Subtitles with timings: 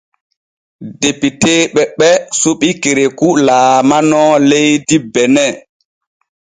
[1.01, 2.09] Depiteeɓe ɓe
[2.39, 5.45] suɓi Kerekou laalano leydi Bene.